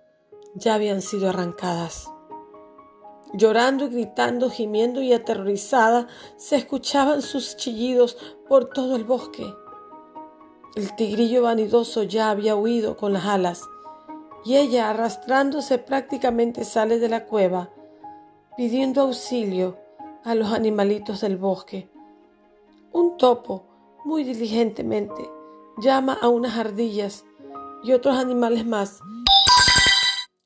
ya 0.55 0.75
habían 0.75 1.03
sido 1.03 1.29
arrancadas. 1.29 2.14
Llorando 3.37 3.87
y 3.87 3.89
gritando, 3.89 4.49
gimiendo 4.49 5.03
y 5.03 5.13
aterrorizada, 5.13 6.07
se 6.37 6.55
escuchaban 6.55 7.21
sus 7.21 7.57
chillidos 7.57 8.17
por 8.49 8.67
todo 8.67 8.95
el 8.95 9.03
bosque. 9.03 9.45
El 10.77 10.95
tigrillo 10.95 11.43
vanidoso 11.43 12.05
ya 12.05 12.31
había 12.31 12.55
huido 12.55 12.97
con 12.97 13.13
las 13.13 13.25
alas, 13.25 13.63
y 14.45 14.57
ella, 14.57 14.89
arrastrándose, 14.89 15.79
prácticamente 15.79 16.65
sale 16.65 17.01
de 17.01 17.09
la 17.09 17.27
cueva, 17.27 17.71
pidiendo 18.57 19.01
auxilio 19.01 19.79
a 20.23 20.37
los 20.37 20.53
animalitos 20.53 21.21
del 21.21 21.37
bosque. 21.37 21.91
Un 22.93 23.17
topo, 23.17 23.65
muy 24.05 24.23
diligentemente, 24.23 25.29
llama 25.79 26.17
a 26.23 26.29
unas 26.29 26.57
ardillas 26.57 27.25
y 27.83 27.93
otros 27.93 28.17
animales 28.17 28.65
más, 28.65 29.01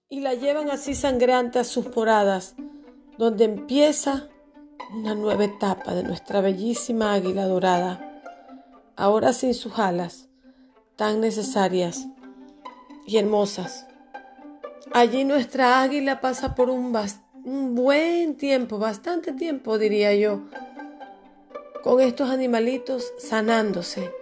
y 0.08 0.20
la 0.20 0.32
llevan 0.32 0.70
así 0.70 0.94
sangrante 0.94 1.58
a 1.58 1.64
sus 1.64 1.94
moradas, 1.94 2.54
donde 3.18 3.44
empieza 3.44 4.28
una 4.94 5.14
nueva 5.14 5.44
etapa 5.44 5.94
de 5.94 6.04
nuestra 6.04 6.40
bellísima 6.40 7.12
águila 7.12 7.46
dorada, 7.46 8.22
ahora 8.96 9.32
sin 9.32 9.54
sus 9.54 9.78
alas, 9.78 10.28
tan 10.96 11.20
necesarias 11.20 12.06
y 13.06 13.18
hermosas. 13.18 13.86
Allí 14.92 15.24
nuestra 15.24 15.82
águila 15.82 16.20
pasa 16.20 16.54
por 16.54 16.70
un, 16.70 16.96
un 17.44 17.74
buen 17.74 18.36
tiempo, 18.36 18.78
bastante 18.78 19.32
tiempo 19.32 19.78
diría 19.78 20.14
yo, 20.14 20.42
con 21.82 22.00
estos 22.00 22.30
animalitos 22.30 23.12
sanándose 23.18 24.12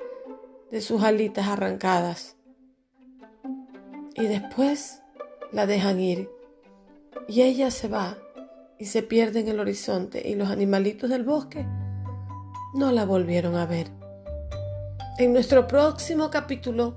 de 0.70 0.80
sus 0.80 1.02
alitas 1.02 1.46
arrancadas 1.48 2.36
y 4.14 4.26
después 4.26 5.02
la 5.52 5.66
dejan 5.66 6.00
ir. 6.00 6.30
Y 7.28 7.42
ella 7.42 7.70
se 7.70 7.88
va 7.88 8.18
y 8.78 8.86
se 8.86 9.02
pierde 9.02 9.40
en 9.40 9.48
el 9.48 9.60
horizonte 9.60 10.22
y 10.28 10.34
los 10.34 10.50
animalitos 10.50 11.10
del 11.10 11.24
bosque 11.24 11.66
no 12.74 12.92
la 12.92 13.04
volvieron 13.04 13.56
a 13.56 13.66
ver. 13.66 13.88
En 15.18 15.32
nuestro 15.32 15.66
próximo 15.66 16.30
capítulo 16.30 16.94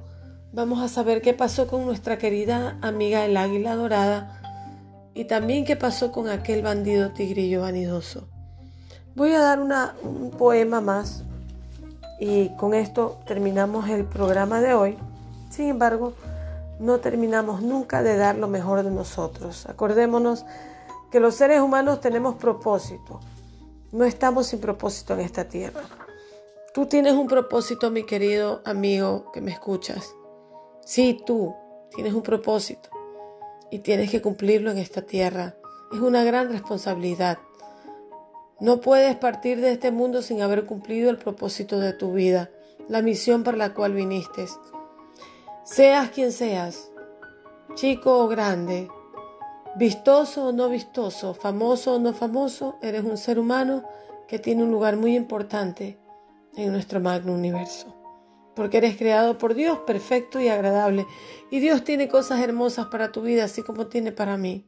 vamos 0.51 0.81
a 0.81 0.89
saber 0.89 1.21
qué 1.21 1.33
pasó 1.33 1.67
con 1.67 1.85
nuestra 1.85 2.17
querida 2.17 2.77
amiga 2.81 3.23
el 3.23 3.37
águila 3.37 3.75
dorada 3.75 4.41
y 5.13 5.25
también 5.25 5.65
qué 5.65 5.75
pasó 5.75 6.11
con 6.11 6.27
aquel 6.27 6.61
bandido 6.61 7.11
tigrillo 7.11 7.61
vanidoso. 7.61 8.27
Voy 9.15 9.31
a 9.31 9.39
dar 9.39 9.59
un 9.59 10.31
poema 10.31 10.81
más 10.81 11.23
y 12.19 12.49
con 12.57 12.73
esto 12.73 13.19
terminamos 13.25 13.89
el 13.89 14.05
programa 14.05 14.61
de 14.61 14.73
hoy. 14.73 14.97
Sin 15.49 15.69
embargo, 15.69 16.13
no 16.79 16.99
terminamos 16.99 17.61
nunca 17.61 18.03
de 18.03 18.17
dar 18.17 18.37
lo 18.37 18.47
mejor 18.47 18.83
de 18.83 18.91
nosotros. 18.91 19.65
Acordémonos 19.67 20.45
que 21.11 21.19
los 21.19 21.35
seres 21.35 21.61
humanos 21.61 22.01
tenemos 22.01 22.35
propósito. 22.35 23.19
No 23.91 24.05
estamos 24.05 24.47
sin 24.47 24.59
propósito 24.59 25.13
en 25.13 25.21
esta 25.21 25.47
tierra. 25.47 25.81
Tú 26.73 26.85
tienes 26.85 27.13
un 27.13 27.27
propósito, 27.27 27.89
mi 27.89 28.03
querido 28.03 28.61
amigo 28.63 29.31
que 29.31 29.41
me 29.41 29.51
escuchas. 29.51 30.13
Sí, 30.85 31.21
tú 31.25 31.55
tienes 31.95 32.13
un 32.13 32.21
propósito 32.21 32.89
y 33.71 33.79
tienes 33.79 34.11
que 34.11 34.21
cumplirlo 34.21 34.69
en 34.71 34.77
esta 34.77 35.01
tierra. 35.01 35.55
Es 35.91 35.99
una 35.99 36.23
gran 36.23 36.51
responsabilidad. 36.51 37.39
No 38.59 38.81
puedes 38.81 39.15
partir 39.15 39.61
de 39.61 39.71
este 39.71 39.91
mundo 39.91 40.21
sin 40.21 40.41
haber 40.41 40.65
cumplido 40.65 41.09
el 41.09 41.17
propósito 41.17 41.79
de 41.79 41.93
tu 41.93 42.13
vida, 42.13 42.51
la 42.87 43.01
misión 43.01 43.43
para 43.43 43.57
la 43.57 43.73
cual 43.73 43.93
viniste. 43.93 44.45
Seas 45.63 46.09
quien 46.09 46.31
seas, 46.31 46.91
chico 47.75 48.19
o 48.19 48.27
grande, 48.27 48.89
vistoso 49.79 50.47
o 50.47 50.51
no 50.51 50.67
vistoso, 50.67 51.33
famoso 51.33 51.95
o 51.95 51.99
no 51.99 52.13
famoso, 52.13 52.77
eres 52.81 53.05
un 53.05 53.17
ser 53.17 53.39
humano 53.39 53.83
que 54.27 54.37
tiene 54.37 54.63
un 54.63 54.71
lugar 54.71 54.97
muy 54.97 55.15
importante 55.15 55.97
en 56.57 56.73
nuestro 56.73 56.99
magno 56.99 57.33
universo. 57.33 57.95
Porque 58.55 58.77
eres 58.77 58.97
creado 58.97 59.37
por 59.37 59.53
Dios 59.53 59.79
perfecto 59.87 60.41
y 60.41 60.49
agradable. 60.49 61.07
Y 61.49 61.61
Dios 61.61 61.85
tiene 61.85 62.09
cosas 62.09 62.41
hermosas 62.41 62.87
para 62.87 63.13
tu 63.13 63.21
vida, 63.21 63.45
así 63.45 63.63
como 63.63 63.87
tiene 63.87 64.11
para 64.11 64.35
mí. 64.35 64.65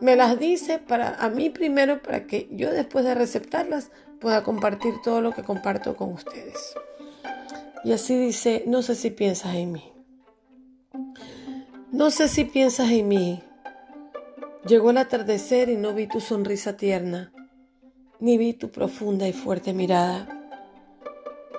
Me 0.00 0.16
las 0.16 0.38
dice 0.40 0.80
para 0.80 1.14
a 1.14 1.30
mí 1.30 1.48
primero 1.48 2.02
para 2.02 2.26
que 2.26 2.48
yo 2.50 2.72
después 2.72 3.04
de 3.04 3.14
receptarlas 3.14 3.92
pueda 4.20 4.42
compartir 4.42 4.94
todo 5.04 5.20
lo 5.20 5.30
que 5.30 5.44
comparto 5.44 5.96
con 5.96 6.12
ustedes. 6.12 6.74
Y 7.84 7.92
así 7.92 8.18
dice, 8.18 8.64
no 8.66 8.82
sé 8.82 8.96
si 8.96 9.10
piensas 9.10 9.54
en 9.54 9.70
mí. 9.70 9.92
No 11.92 12.10
sé 12.10 12.26
si 12.26 12.44
piensas 12.44 12.90
en 12.90 13.06
mí. 13.06 13.45
Llegó 14.66 14.90
el 14.90 14.98
atardecer 14.98 15.68
y 15.68 15.76
no 15.76 15.94
vi 15.94 16.08
tu 16.08 16.20
sonrisa 16.20 16.76
tierna, 16.76 17.32
ni 18.18 18.36
vi 18.36 18.52
tu 18.52 18.70
profunda 18.70 19.28
y 19.28 19.32
fuerte 19.32 19.72
mirada. 19.72 20.28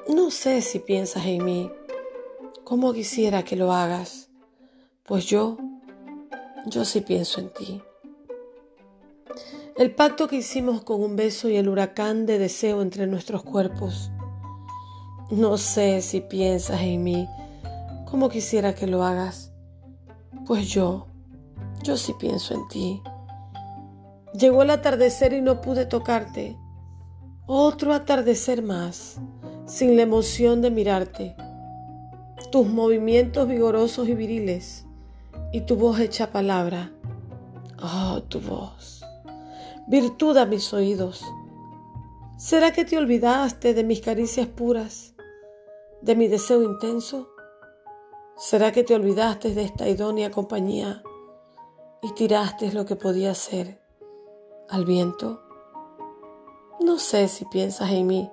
No 0.10 0.30
sé 0.30 0.62
si 0.62 0.80
piensas 0.80 1.26
en 1.26 1.46
mí, 1.46 1.72
como 2.66 2.92
quisiera 2.92 3.44
que 3.44 3.56
lo 3.56 3.72
hagas, 3.72 4.30
pues 5.04 5.26
yo, 5.26 5.58
yo 6.66 6.84
sí 6.84 7.00
pienso 7.00 7.40
en 7.40 7.54
ti. 7.54 7.82
El 9.78 9.96
pacto 9.96 10.28
que 10.28 10.36
hicimos 10.36 10.84
con 10.84 11.02
un 11.02 11.16
beso 11.16 11.48
y 11.48 11.56
el 11.56 11.70
huracán 11.70 12.26
de 12.26 12.40
deseo 12.40 12.82
entre 12.82 13.08
nuestros 13.08 13.42
cuerpos. 13.44 14.12
No 15.30 15.58
sé 15.58 16.02
si 16.02 16.20
piensas 16.20 16.82
en 16.82 17.04
mí, 17.06 17.26
como 18.06 18.28
quisiera 18.28 18.76
que 18.76 18.86
lo 18.86 19.04
hagas, 19.04 19.54
pues 20.46 20.68
yo, 20.68 21.07
yo 21.88 21.96
sí 21.96 22.14
pienso 22.14 22.54
en 22.54 22.68
ti. 22.68 23.02
Llegó 24.34 24.64
el 24.64 24.72
atardecer 24.72 25.32
y 25.32 25.42
no 25.42 25.62
pude 25.62 25.86
tocarte. 25.86 26.58
Otro 27.46 27.94
atardecer 27.94 28.62
más, 28.62 29.22
sin 29.66 29.96
la 29.96 30.02
emoción 30.02 30.62
de 30.62 30.70
mirarte. 30.70 31.36
Tus 32.52 32.68
movimientos 32.68 33.48
vigorosos 33.48 34.10
y 34.10 34.16
viriles 34.16 34.86
y 35.54 35.62
tu 35.62 35.78
voz 35.78 36.00
hecha 36.02 36.30
palabra. 36.34 36.92
Oh, 37.82 38.22
tu 38.24 38.42
voz. 38.42 39.02
Virtud 39.88 40.36
a 40.36 40.46
mis 40.46 40.74
oídos. 40.74 41.24
¿Será 42.36 42.74
que 42.74 42.84
te 42.84 42.98
olvidaste 42.98 43.74
de 43.74 43.86
mis 43.86 44.02
caricias 44.02 44.48
puras, 44.48 45.16
de 46.02 46.16
mi 46.18 46.28
deseo 46.28 46.64
intenso? 46.64 47.30
¿Será 48.36 48.74
que 48.74 48.84
te 48.84 48.94
olvidaste 48.94 49.54
de 49.54 49.64
esta 49.64 49.88
idónea 49.88 50.30
compañía 50.32 51.02
y 52.02 52.14
tiraste 52.14 52.72
lo 52.72 52.86
que 52.86 52.96
podía 52.96 53.34
ser 53.36 53.82
al 54.70 54.86
viento? 54.86 55.42
No 56.80 57.00
sé 57.00 57.28
si 57.28 57.46
piensas 57.46 57.92
en 57.92 58.08
mí, 58.08 58.32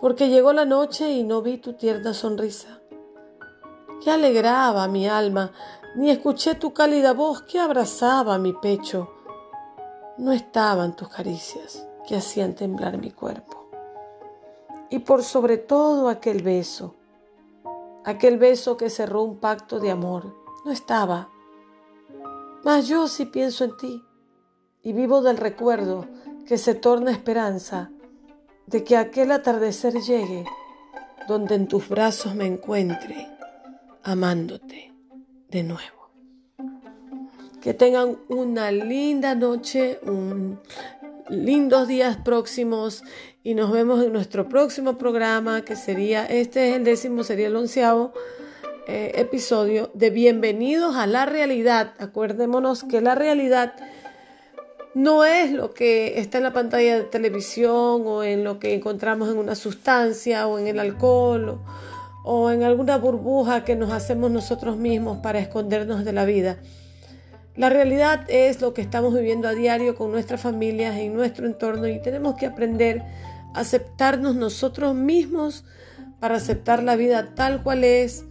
porque 0.00 0.28
llegó 0.28 0.52
la 0.52 0.64
noche 0.64 1.10
y 1.12 1.24
no 1.24 1.42
vi 1.42 1.58
tu 1.58 1.74
tierna 1.74 2.14
sonrisa, 2.14 2.80
que 4.02 4.10
alegraba 4.10 4.88
mi 4.88 5.08
alma, 5.08 5.52
ni 5.96 6.10
escuché 6.10 6.54
tu 6.54 6.72
cálida 6.72 7.12
voz 7.12 7.42
que 7.42 7.58
abrazaba 7.58 8.38
mi 8.38 8.52
pecho. 8.52 9.10
No 10.16 10.32
estaban 10.32 10.96
tus 10.96 11.08
caricias 11.08 11.86
que 12.06 12.16
hacían 12.16 12.54
temblar 12.54 12.98
mi 12.98 13.10
cuerpo. 13.10 13.68
Y 14.90 15.00
por 15.00 15.22
sobre 15.22 15.58
todo 15.58 16.08
aquel 16.08 16.42
beso 16.42 16.94
Aquel 18.08 18.38
beso 18.38 18.78
que 18.78 18.88
cerró 18.88 19.22
un 19.22 19.36
pacto 19.36 19.80
de 19.80 19.90
amor 19.90 20.34
no 20.64 20.72
estaba. 20.72 21.28
Mas 22.64 22.88
yo 22.88 23.08
sí 23.08 23.26
pienso 23.26 23.64
en 23.64 23.76
ti 23.76 24.04
y 24.82 24.92
vivo 24.92 25.22
del 25.22 25.36
recuerdo 25.36 26.06
que 26.46 26.58
se 26.58 26.74
torna 26.74 27.10
esperanza 27.10 27.90
de 28.66 28.84
que 28.84 28.96
aquel 28.96 29.32
atardecer 29.32 29.94
llegue 29.94 30.44
donde 31.26 31.54
en 31.54 31.68
tus 31.68 31.88
brazos 31.88 32.34
me 32.34 32.46
encuentre 32.46 33.28
amándote 34.02 34.92
de 35.48 35.62
nuevo. 35.62 36.10
Que 37.60 37.74
tengan 37.74 38.18
una 38.28 38.70
linda 38.70 39.34
noche, 39.34 39.98
un 40.02 40.58
lindos 41.28 41.88
días 41.88 42.16
próximos 42.16 43.04
y 43.42 43.54
nos 43.54 43.70
vemos 43.70 44.02
en 44.02 44.12
nuestro 44.12 44.48
próximo 44.48 44.98
programa 44.98 45.62
que 45.62 45.76
sería, 45.76 46.24
este 46.24 46.70
es 46.70 46.76
el 46.76 46.84
décimo, 46.84 47.22
sería 47.22 47.48
el 47.48 47.56
onceavo 47.56 48.12
eh, 48.90 49.20
episodio 49.20 49.90
de 49.92 50.08
Bienvenidos 50.08 50.96
a 50.96 51.06
la 51.06 51.26
realidad. 51.26 51.92
Acuérdémonos 51.98 52.84
que 52.84 53.02
la 53.02 53.14
realidad 53.14 53.74
no 54.94 55.26
es 55.26 55.52
lo 55.52 55.74
que 55.74 56.18
está 56.18 56.38
en 56.38 56.44
la 56.44 56.54
pantalla 56.54 56.96
de 56.96 57.04
televisión 57.04 58.02
o 58.06 58.24
en 58.24 58.44
lo 58.44 58.58
que 58.58 58.72
encontramos 58.72 59.28
en 59.28 59.36
una 59.36 59.56
sustancia 59.56 60.46
o 60.46 60.58
en 60.58 60.68
el 60.68 60.78
alcohol 60.78 61.60
o, 62.24 62.50
en 62.50 62.62
alguna 62.62 62.96
burbuja 62.96 63.62
que 63.62 63.76
nos 63.76 63.92
hacemos 63.92 64.30
nosotros 64.30 64.78
mismos 64.78 65.18
para 65.18 65.38
escondernos 65.38 66.06
de 66.06 66.14
la 66.14 66.24
vida. 66.24 66.56
La 67.56 67.68
realidad 67.68 68.24
es 68.28 68.62
lo 68.62 68.72
que 68.72 68.80
estamos 68.80 69.12
viviendo 69.12 69.48
a 69.48 69.52
diario 69.52 69.96
con 69.96 70.12
nuestras 70.12 70.40
familias 70.40 70.96
en 70.96 71.12
nuestro 71.12 71.44
entorno 71.44 71.88
y 71.88 72.00
tenemos 72.00 72.36
que 72.36 72.46
aprender 72.46 73.02
a 73.52 73.60
aceptarnos 73.60 74.34
nosotros 74.34 74.94
mismos 74.94 75.66
para 76.20 76.36
aceptar 76.36 76.82
la 76.82 76.96
vida 76.96 77.34
tal 77.34 77.62
cual 77.62 77.84
es 77.84 78.24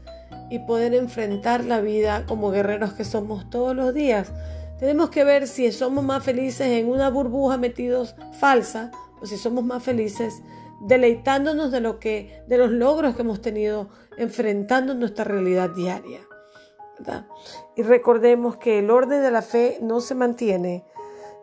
y 0.49 0.59
poder 0.59 0.93
enfrentar 0.93 1.63
la 1.63 1.81
vida 1.81 2.25
como 2.25 2.51
guerreros 2.51 2.93
que 2.93 3.03
somos 3.03 3.49
todos 3.49 3.75
los 3.75 3.93
días. 3.93 4.31
Tenemos 4.79 5.09
que 5.09 5.23
ver 5.23 5.47
si 5.47 5.71
somos 5.71 6.03
más 6.03 6.23
felices 6.23 6.67
en 6.67 6.89
una 6.89 7.09
burbuja 7.09 7.57
metidos 7.57 8.15
falsa 8.39 8.91
o 9.21 9.25
si 9.25 9.37
somos 9.37 9.63
más 9.63 9.83
felices 9.83 10.41
deleitándonos 10.81 11.71
de 11.71 11.79
lo 11.79 11.99
que 11.99 12.43
de 12.47 12.57
los 12.57 12.71
logros 12.71 13.15
que 13.15 13.23
hemos 13.23 13.41
tenido 13.41 13.89
enfrentando 14.17 14.93
nuestra 14.93 15.23
realidad 15.23 15.71
diaria. 15.71 16.21
Y 17.75 17.83
recordemos 17.83 18.57
que 18.57 18.79
el 18.79 18.89
orden 18.89 19.21
de 19.21 19.31
la 19.31 19.41
fe 19.41 19.79
no 19.81 20.01
se 20.01 20.15
mantiene 20.15 20.83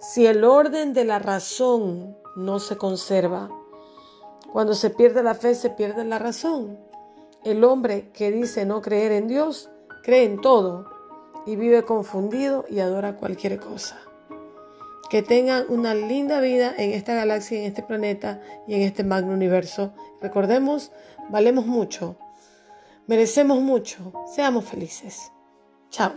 si 0.01 0.27
el 0.27 0.45
orden 0.45 0.93
de 0.93 1.05
la 1.05 1.19
razón 1.19 2.17
no 2.37 2.59
se 2.59 2.77
conserva. 2.77 3.51
Cuando 4.53 4.75
se 4.75 4.91
pierde 4.91 5.23
la 5.23 5.35
fe, 5.35 5.55
se 5.55 5.71
pierde 5.71 6.05
la 6.05 6.19
razón. 6.19 6.79
El 7.45 7.63
hombre 7.65 8.11
que 8.15 8.31
dice 8.31 8.65
no 8.65 8.81
creer 8.81 9.13
en 9.13 9.29
Dios, 9.29 9.71
cree 10.03 10.25
en 10.25 10.41
todo 10.41 10.91
y 11.47 11.57
vive 11.57 11.83
confundido 11.83 12.65
y 12.71 12.81
adora 12.81 13.17
cualquier 13.17 13.61
cosa. 13.61 14.01
Que 15.11 15.23
tengan 15.23 15.67
una 15.69 15.95
linda 15.95 16.41
vida 16.41 16.75
en 16.77 16.93
esta 16.93 17.15
galaxia, 17.15 17.59
en 17.59 17.65
este 17.67 17.83
planeta 17.83 18.41
y 18.67 18.75
en 18.75 18.83
este 18.83 19.05
magno 19.05 19.35
universo. 19.35 19.93
Recordemos, 20.23 20.91
valemos 21.29 21.67
mucho, 21.67 22.17
merecemos 23.07 23.61
mucho, 23.61 24.13
seamos 24.35 24.65
felices. 24.65 25.31
Chao. 25.91 26.13